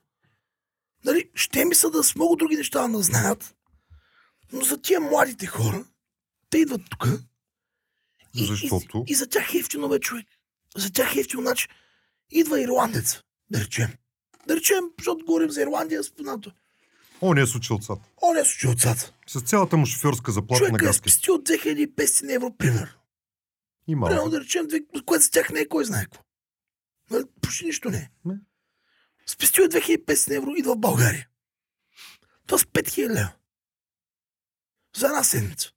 [1.04, 3.54] Нали, ще ми са да с много други неща да назнаят,
[4.52, 5.84] но за тия младите хора,
[6.50, 7.06] те идват тук.
[8.34, 9.04] И, Защото?
[9.08, 10.26] И, и, за тях е ефтино, бе, човек.
[10.76, 11.68] За тях е ефтино, значи
[12.30, 13.88] идва ирландец, да речем.
[14.46, 16.52] Да речем, защото говорим за Ирландия, споменато.
[17.24, 18.02] О, не е случил отцата.
[18.22, 19.12] О, не случи отцата.
[19.26, 21.00] С цялата му шофьорска заплата на Човек е газки.
[21.00, 22.98] спестил 2500 евро, пример.
[23.88, 24.30] И Примерно малко.
[24.30, 24.66] да речем,
[25.06, 26.22] което за тях не е кой знае какво.
[27.10, 28.10] Нали, Почти нищо не е.
[28.24, 28.34] Не.
[29.26, 31.28] Спестил е 2500 евро, идва в България.
[32.46, 33.32] Това с 5000 лева.
[34.96, 35.70] За една седмица.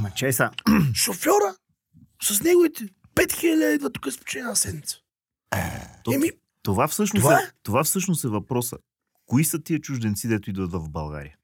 [0.00, 0.50] Ма чай са.
[0.94, 1.56] Шофьора
[2.22, 2.84] с неговите
[3.14, 4.96] 5000 лева идва тук с една седмица.
[6.04, 6.30] То- Еми,
[6.62, 7.50] Това всъщност, Това е, е.
[7.62, 8.76] това всъщност е въпроса.
[9.26, 11.36] Кои са тия чужденци, дето идват в България?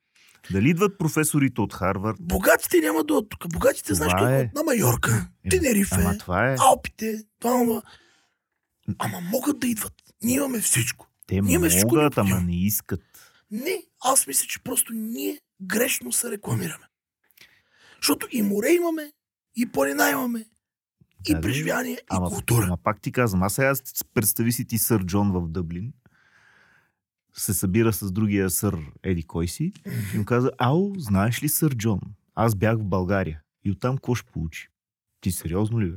[0.50, 2.16] Дали идват професорите от Харвард?
[2.20, 3.48] богатите няма да от тук.
[3.48, 4.50] Богатите, знаеш Това е.
[4.54, 6.56] на Майорка, Е, Тенерифе, Ама това е.
[6.60, 7.82] Алпите, това, ама.
[8.98, 9.92] Ама могат да идват.
[10.22, 11.06] Ние имаме всичко.
[11.26, 12.50] Те ние имаме всичко могат, ама необходимо.
[12.50, 13.00] не искат.
[13.50, 16.84] Не, аз мисля, че просто ние грешно се рекламираме.
[17.96, 19.12] Защото и море имаме,
[19.56, 20.44] и планина имаме,
[21.28, 21.40] и бе.
[21.40, 22.64] преживяване, и Ама, култура.
[22.64, 23.72] ама пак ти казвам, аз сега
[24.14, 25.92] представи си ти сър Джон в Дъблин,
[27.34, 29.72] се събира с другия сър Еди кой си
[30.14, 32.00] и му каза, ау, знаеш ли сър Джон?
[32.34, 33.42] Аз бях в България.
[33.64, 34.68] И оттам какво ще получи?
[35.20, 35.96] Ти сериозно ли бе?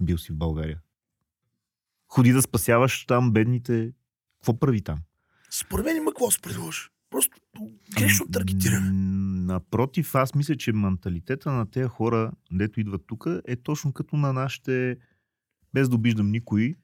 [0.00, 0.80] Бил си в България.
[2.08, 3.92] Ходи да спасяваш там бедните.
[4.40, 4.98] Какво прави там?
[5.50, 6.80] Според мен има какво се предложи.
[7.10, 7.36] Просто
[7.96, 8.90] грешно таргетиране.
[9.44, 14.32] Напротив, аз мисля, че менталитета на тези хора, дето идват тук, е точно като на
[14.32, 14.96] нашите,
[15.74, 16.74] без да обиждам никой,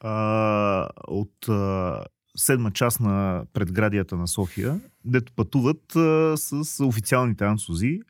[0.00, 2.04] а, от а,
[2.36, 8.00] седма част на предградията на София, дето пътуват а, с официалните ансузи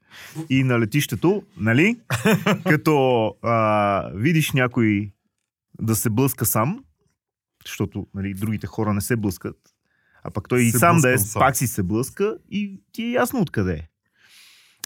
[0.51, 2.01] и на летището, нали?
[2.65, 5.13] като а, видиш някой
[5.83, 6.85] да се блъска сам,
[7.67, 9.57] защото нали, другите хора не се блъскат,
[10.25, 11.41] а пък той и сам да е, сам.
[11.41, 13.91] пак си се блъска и ти е ясно откъде е.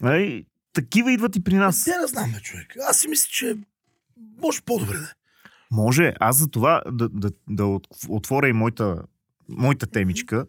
[0.02, 1.84] Нали, такива идват и при нас.
[1.84, 2.74] Те не знам, бе, човек.
[2.88, 3.56] Аз си мисля, че
[4.42, 5.12] може по-добре да.
[5.70, 6.14] Може.
[6.20, 9.02] Аз за това да, да, да от- отворя и моята,
[9.48, 10.46] моята темичка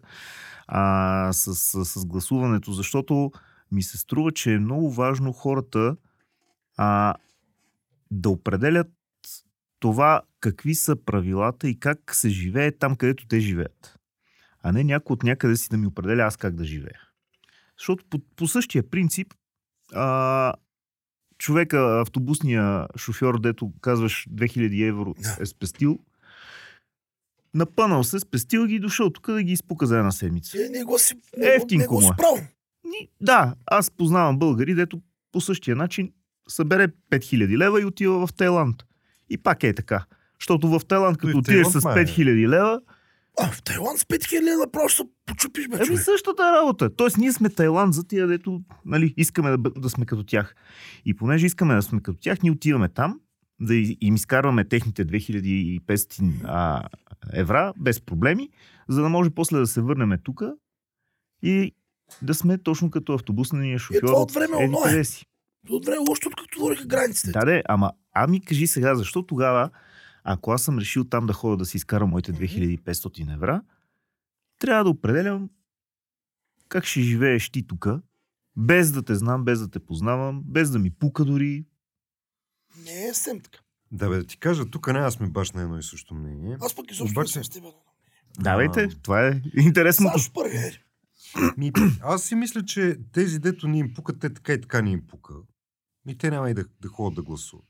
[0.66, 3.32] а, с, с, с гласуването, защото
[3.72, 5.96] ми се струва, че е много важно хората
[6.76, 7.14] а,
[8.10, 8.86] да определят
[9.80, 13.98] това какви са правилата и как се живее там, където те живеят.
[14.62, 17.00] А не някой от някъде си да ми определя аз как да живея.
[17.78, 19.34] Защото по, по същия принцип
[19.94, 20.52] а,
[21.38, 25.36] човека, автобусния шофьор, дето казваш 2000 евро Да.
[25.40, 25.98] е спестил,
[27.54, 30.52] напънал се, спестил ги и дошъл тук да ги изпука за една седмица.
[30.58, 31.14] Те не го си...
[31.36, 32.16] Не, Ефтинко не го е.
[33.20, 35.00] да, аз познавам българи, дето
[35.32, 36.12] по същия начин
[36.48, 38.76] събере 5000 лева и отива в Тайланд.
[39.30, 40.04] И пак е така.
[40.40, 42.06] Защото в Тайланд, като отидеш с май, е.
[42.06, 42.80] 5000 лева,
[43.40, 46.96] А, в Тайланд с 5000 лева просто почупиш, бе, Еми същата работа.
[46.96, 50.54] Тоест ние сме Тайланд за тия, дето нали, искаме да, да сме като тях.
[51.04, 53.20] И понеже искаме да сме като тях, ние отиваме там,
[53.60, 56.82] да и- им изкарваме техните 2500 а,
[57.32, 58.48] евра без проблеми,
[58.88, 60.42] за да може после да се върнем тук
[61.42, 61.72] и
[62.22, 64.00] да сме точно като автобусния шофьор.
[64.06, 65.02] това от време оно е.
[65.68, 67.30] От време още откакто отвориха границите.
[67.30, 69.70] Да, де, ама ами кажи сега, защо тогава,
[70.28, 73.62] ако аз съм решил там да ходя да си изкарам моите 2500 евра,
[74.58, 75.50] трябва да определям
[76.68, 77.86] как ще живееш ти тук,
[78.56, 81.64] без да те знам, без да те познавам, без да ми пука дори.
[82.84, 83.58] Не е съвсем така.
[83.92, 86.56] Да, бе, да ти кажа, тук не сме баш на едно и също мнение.
[86.60, 87.64] Аз пък изобщо Обаче- не съм с теб.
[88.38, 88.88] Давайте, А.
[89.02, 90.18] това е интересното.
[90.18, 90.72] Саш е.
[91.56, 94.92] Ми, аз си мисля, че тези, дето ни им пукат, те така и така ни
[94.92, 95.34] им пука.
[96.08, 97.66] И те няма и да, да ходят да гласуват.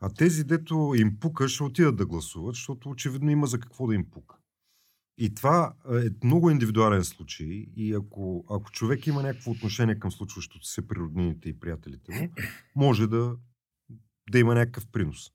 [0.00, 3.94] А тези, дето им пука, ще отидат да гласуват, защото очевидно има за какво да
[3.94, 4.36] им пука.
[5.18, 7.66] И това е много индивидуален случай.
[7.76, 12.30] И ако, ако човек има някакво отношение към случващото се при роднините и приятелите му,
[12.76, 13.36] може да,
[14.30, 15.30] да има някакъв принос.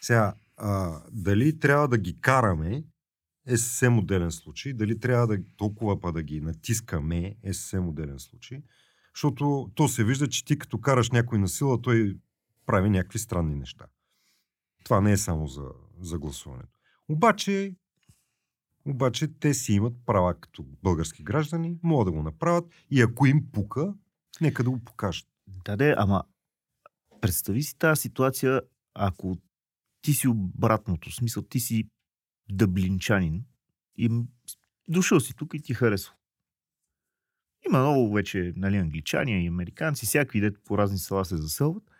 [0.00, 2.84] Сега, а, дали трябва да ги караме,
[3.46, 4.72] е съвсем отделен случай.
[4.72, 8.62] Дали трябва да толкова па да ги натискаме, е съвсем отделен случай.
[9.14, 12.16] защото то се вижда, че ти като караш някой на сила, той
[12.66, 13.86] прави някакви странни неща.
[14.84, 15.68] Това не е само за,
[16.00, 16.78] за гласуването.
[17.08, 17.74] Обаче,
[18.86, 23.50] обаче те си имат права като български граждани, могат да го направят и ако им
[23.52, 23.94] пука,
[24.40, 25.28] нека да го покажат.
[25.64, 26.22] Да, де, ама
[27.20, 28.62] представи си тази ситуация,
[28.94, 29.36] ако
[30.02, 31.88] ти си обратното, в смисъл ти си
[32.50, 33.44] дъблинчанин
[33.96, 34.10] и
[34.88, 36.14] дошъл си тук и ти харесва.
[37.66, 41.90] Има много вече нали, англичани и американци, всякакви дето по разни села се заселват.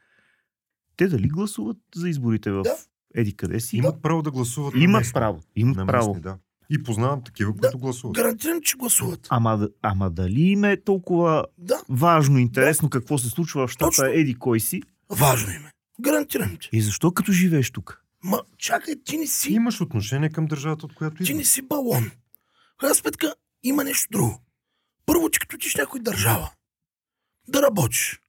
[0.96, 2.76] Те дали гласуват за изборите в Да.
[3.14, 3.76] еди къде си?
[3.76, 5.12] Имат право да гласуват Имат местни.
[5.12, 5.40] право.
[5.57, 6.09] Имат На право.
[6.09, 6.38] местни, да.
[6.70, 8.14] И познавам такива, които гласуват.
[8.14, 9.26] Гарантирам, че гласуват.
[9.31, 13.85] Ама, да- ама дали им е толкова Да, важно, интересно какво се случва в щата
[13.87, 14.05] Точно.
[14.05, 14.83] Еди кой си?
[15.11, 15.70] важно им е.
[16.00, 16.68] Гарантирам ти.
[16.72, 18.05] И защо като живееш тук?
[18.24, 21.37] Ма, чакай, ти не си, Имаш отношение към държавата, от която ти идваш.
[21.37, 22.11] не си балон.
[22.74, 24.42] В крайна сметка има нещо друго.
[25.07, 26.50] Първо, ти като тиш някой държава,
[27.48, 28.20] да работиш.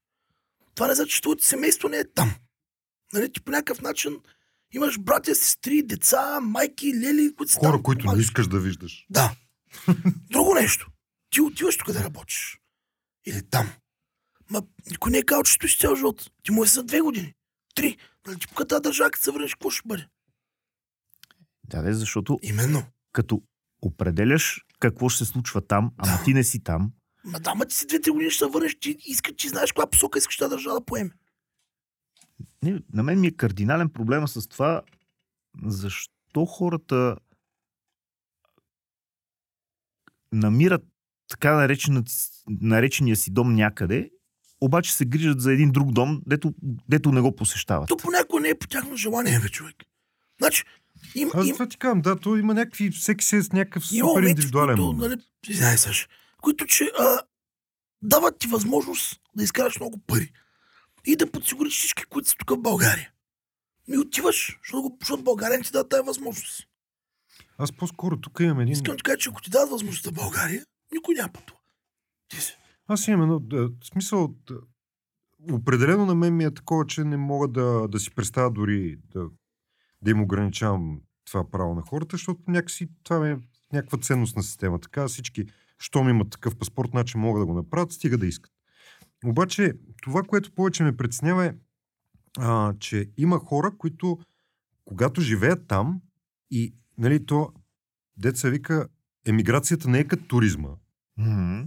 [0.76, 2.32] Това не значи, че твоето семейство не е там.
[3.14, 4.20] Нали, ти по някакъв начин
[4.72, 7.84] имаш братя, сестри, деца, майки, лели, които са Хора, там.
[7.84, 9.06] които не искаш да виждаш.
[9.10, 9.36] Да.
[10.32, 10.92] Друго нещо.
[11.30, 12.60] Ти отиваш тук да работиш.
[13.26, 13.70] Или там.
[14.50, 16.32] Ма никой не е казал, че стоиш цял живот.
[16.44, 17.34] Ти му е за две години.
[17.76, 17.98] Три.
[18.28, 20.08] Нали ти пока тази държава, като се върнеш, какво ще бъде?
[21.64, 22.84] Да, де, защото Именно.
[23.12, 23.42] като
[23.82, 26.92] определяш какво ще се случва там, ама ти не си там,
[27.26, 29.88] Ма да, ма ти си две-три години ще се върнеш, ти искаш, че знаеш коя
[29.88, 31.10] посока искаш тази държава да поеме.
[32.64, 34.82] Не, на мен ми е кардинален проблема с това,
[35.64, 37.18] защо хората
[40.32, 40.84] намират
[41.28, 42.04] така наречена,
[42.48, 44.10] наречения си дом някъде,
[44.62, 46.54] обаче се грижат за един друг дом, дето,
[46.90, 47.90] дето не го посещават.
[47.90, 49.76] То понякога не е по тяхно желание, бе, човек.
[50.40, 50.64] Значи,
[51.16, 53.88] им, Аз им, това ти казвам, да, то има някакви, всеки си е с някакъв
[53.88, 55.22] супер моменти, индивидуален които, момент.
[55.48, 56.10] нали, Саш,
[56.42, 57.20] които, че а,
[58.02, 60.32] дават ти възможност да изкараш много пари
[61.06, 63.12] и да подсигуриш всички, които са тук в България.
[63.88, 66.68] Ми отиваш, защото, защото България не ти дава тази възможност.
[67.58, 68.72] Аз по-скоро тук имам един...
[68.72, 71.60] Искам да кажа, че ако ти дадат възможността в България, никой няма пътува.
[72.28, 72.58] Ти си.
[72.88, 73.40] Аз имам едно...
[73.40, 74.36] Да, смисъл...
[74.48, 74.56] Да,
[75.52, 79.26] определено на мен ми е такова, че не мога да, да си представя дори да,
[80.02, 83.38] да им ограничавам това право на хората, защото някакси това е
[83.74, 84.80] някаква ценностна система.
[84.80, 85.46] Така всички,
[85.80, 88.53] щом имат такъв паспорт, значи могат да го направят, стига да искат.
[89.26, 91.54] Обаче, това, което повече ме притеснява е,
[92.38, 94.20] а, че има хора, които
[94.86, 96.02] когато живеят там
[96.52, 97.54] и, нали, то,
[98.18, 98.88] деца вика,
[99.26, 100.70] емиграцията не е като туризма.
[101.18, 101.62] Мгм.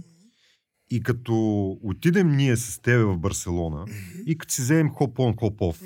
[0.89, 3.85] И като отидем ние с тебе в Барселона
[4.25, 5.81] и като си вземем хоп-он, хоп-оф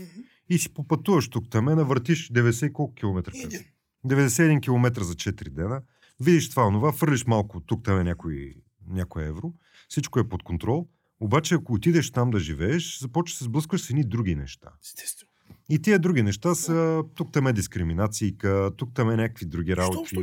[0.49, 3.31] и си попътуваш тук, там е, навъртиш 90 и колко километра?
[3.35, 3.59] Един.
[4.05, 5.81] 91 км за 4 дена,
[6.19, 8.55] видиш това, онова, фърлиш малко тук, там е някой,
[8.87, 9.53] някой евро,
[9.89, 10.89] всичко е под контрол,
[11.21, 14.69] обаче ако отидеш там да живееш, започваш да се сблъскваш с едни други неща.
[14.83, 15.31] Естествено.
[15.69, 18.37] И тия други неща са, тук там е дискриминации,
[18.77, 20.15] тук там е някакви други Що работи.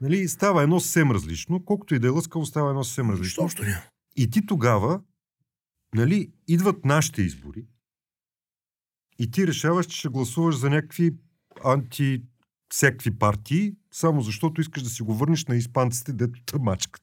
[0.00, 3.44] Нали, става едно съвсем различно, колкото и да е лъскаво, става едно съвсем Що различно.
[3.44, 3.82] общо няма?
[4.16, 5.00] И ти тогава,
[5.94, 7.66] нали, идват нашите избори
[9.18, 11.14] и ти решаваш, че ще гласуваш за някакви
[11.64, 12.22] анти
[12.74, 17.02] всякакви партии, само защото искаш да си го върнеш на испанците, дето тъмачкат.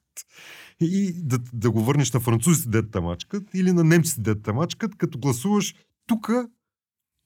[0.80, 5.18] И да, да го върнеш на французите, дето тъмачкат, или на немците, дето тъмачкат, като
[5.18, 5.74] гласуваш
[6.06, 6.30] тук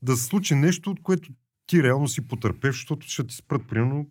[0.03, 1.31] да се случи нещо, от което
[1.67, 4.07] ти реално си потърпеш, защото ще ти спрат, примерно,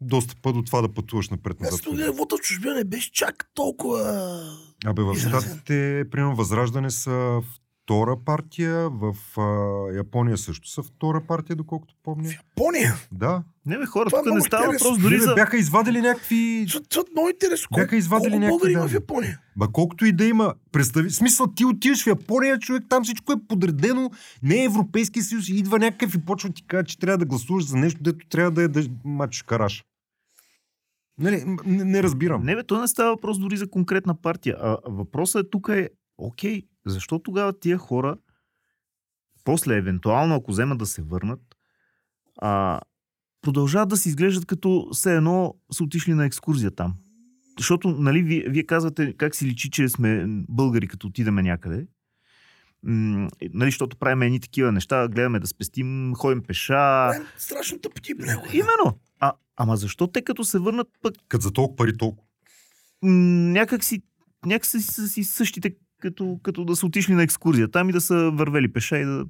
[0.00, 1.74] достъпа до това да пътуваш напред-назад.
[1.74, 4.42] Аз тогава вода в чужбина не беше чак толкова...
[4.84, 5.14] Абе, в.
[5.14, 7.42] Штатите, примерно, Възраждане са
[7.84, 12.28] втора партия, в а, Япония също са втора партия, доколкото помня.
[12.32, 12.94] Япония.
[13.12, 13.42] Да.
[13.66, 15.34] Не бе, хора, е тук не става въпрос дори Дори за...
[15.34, 16.66] бяха извадили някакви...
[16.88, 17.68] Това много интересно.
[17.74, 18.94] Бяха Колко- извадили колко някакви българи има в.
[18.94, 19.40] Япония?
[19.56, 23.36] Ба колкото и да има, представи, смисъл ти отиваш в Япония, човек, там всичко е
[23.48, 24.10] подредено,
[24.42, 27.64] не е Европейски съюз, и идва някакъв и почва ти каже, че трябва да гласуваш
[27.64, 29.84] за нещо, дето трябва да е да мачеш караш.
[31.18, 32.44] Нали, не, не разбирам.
[32.44, 34.56] Не бе, то не става въпрос дори за конкретна партия.
[34.60, 38.16] А въпросът е тук е, окей, защо тогава тия хора,
[39.44, 41.40] после евентуално, ако вземат да се върнат,
[42.38, 42.80] а,
[43.42, 46.94] продължават да се изглеждат като все едно са отишли на екскурзия там.
[47.58, 51.86] Защото, нали, вие, вие казвате как си личи, че сме българи, като отидеме някъде.
[52.82, 56.72] М, нали, защото правим едни такива неща, гледаме да спестим, ходим пеша.
[56.74, 58.50] Правим страшно тъпоти понякога.
[58.52, 58.98] Именно.
[59.20, 62.28] А, ама защо те като се върнат пък Като за толкова пари толкова.
[63.02, 63.10] м,
[63.52, 64.02] някак си,
[64.46, 68.00] някак си, са си същите, като, като да са отишли на екскурзия там и да
[68.00, 69.26] са вървели пеша и да...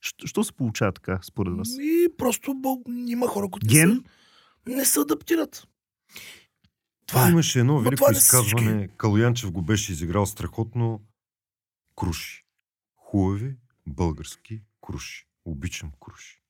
[0.00, 1.68] Що, що се получава така, според вас?
[1.80, 2.82] И просто бъл...
[3.06, 4.04] има хора, които не Ген?
[4.66, 5.68] не се адаптират.
[7.06, 7.30] Това е.
[7.30, 8.88] Имаше едно велико изказване.
[8.88, 11.00] Калоянчев го беше изиграл страхотно.
[11.96, 12.44] круши.
[12.96, 15.26] Хубави български круши.
[15.44, 16.42] Обичам круши.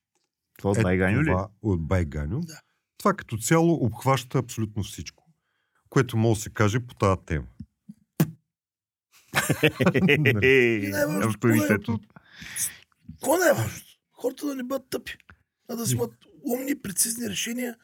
[0.58, 1.26] Това от Ето Байганю ли?
[1.26, 2.40] това От Байганю.
[2.40, 2.60] Да.
[2.98, 5.24] Това като цяло обхваща абсолютно всичко,
[5.88, 7.46] което може да се каже по тази тема.
[10.42, 12.00] Е, най-важното, Авторитетно.
[13.10, 13.80] Какво не е важно?
[14.12, 15.16] Хората да не бъдат тъпи,
[15.68, 16.12] а да си имат
[16.46, 17.76] умни, прецизни решения.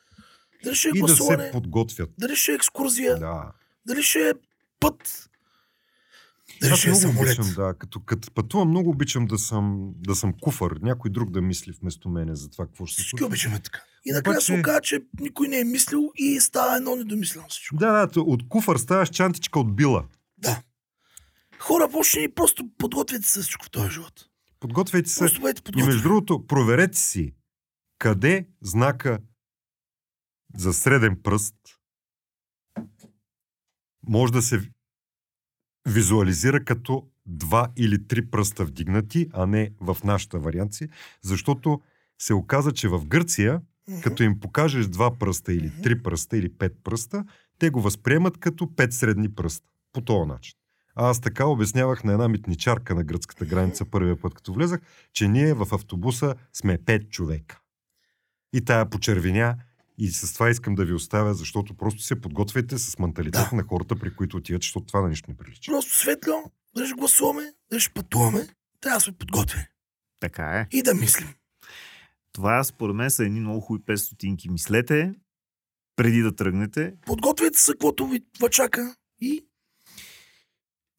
[0.65, 2.11] Дали ще е И да се подготвят.
[2.19, 3.53] дали ще е екскурзия, Да.
[3.87, 4.33] дали ще е
[4.81, 5.29] път,
[6.61, 7.39] дали ще е много самолет.
[7.39, 7.75] обичам, да.
[7.75, 10.79] Като, като пътувам, много обичам да съм, да съм куфър.
[10.83, 13.25] Някой друг да мисли вместо мене за това какво ще се Всички случи.
[13.25, 13.81] обичаме така.
[14.05, 17.77] И накрая Обаче- се оказа, че никой не е мислил и става едно недомислено всичко.
[17.77, 20.05] Да, да, от куфър ставаш чантичка от била.
[20.39, 20.63] Да.
[21.63, 24.29] Хора, почни просто подготвяйте се всичко в този живот.
[24.61, 25.19] Подготвяйте се.
[25.19, 27.35] Просто бъдете И между другото, проверете си
[27.99, 29.19] къде знака
[30.57, 31.55] за среден пръст
[34.09, 34.71] може да се
[35.89, 40.89] визуализира като два или три пръста вдигнати, а не в нашата варианция,
[41.23, 41.81] защото
[42.19, 44.01] се оказа, че в Гърция, Мгм.
[44.01, 47.25] като им покажеш два пръста или три пръста или пет пръста,
[47.59, 49.69] те го възприемат като пет средни пръста.
[49.93, 50.55] По този начин.
[50.95, 54.81] А Аз така обяснявах на една митничарка на гръцката граница първия път, като влезах,
[55.13, 57.61] че ние в автобуса сме пет човека.
[58.53, 59.57] И тая почервеня
[59.99, 63.57] и с това искам да ви оставя, защото просто се подготвяйте с менталитета Да.
[63.57, 65.73] на хората, при които отиват, защото това на нищо не прилича.
[65.73, 66.43] Просто светло,
[66.77, 68.49] да ще гласуваме, да ще пътуваме,
[68.81, 69.67] трябва да сме подготвени.
[70.21, 70.77] Така е.
[70.77, 71.35] И да мислим.
[72.33, 74.51] Това според мен са едни много хубави 5 стотинки.
[74.51, 75.15] Мислете
[75.97, 76.95] преди да тръгнете.
[77.07, 79.47] Подготвяйте се, каквото ви чака и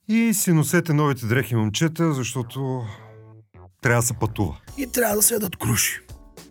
[0.07, 2.83] И си носете новите дрехи, момчета, защото
[3.81, 4.57] трябва да се пътува.
[4.77, 6.01] и трябва да се ядат круши.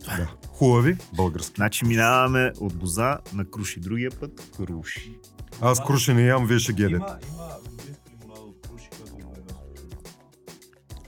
[0.04, 0.28] Да.
[0.48, 1.54] Хубави български.
[1.56, 3.80] Значи минаваме от боза на круши.
[3.80, 5.18] Другия път круши.
[5.60, 6.82] Аз круши не ям, вие ще ги.
[6.82, 7.18] Има, има е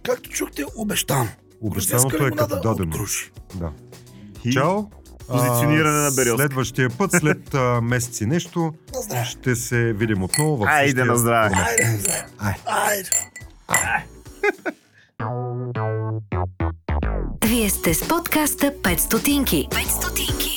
[0.02, 1.28] Както чухте, обещано.
[1.60, 3.06] Обещаното е като дадено.
[3.54, 3.72] Да.
[4.52, 4.82] Чао!
[5.28, 6.36] Позициониране на Березка.
[6.36, 8.74] Следващия път, след а, месеци нещо,
[9.24, 11.54] ще се видим отново в Айде същия на здраве.
[11.70, 12.24] Айде, на здраве.
[12.66, 13.10] Айде.
[13.68, 14.04] Айде.
[17.46, 19.68] Вие сте с подкаста 5 стотинки.
[19.70, 20.53] 5 стотинки.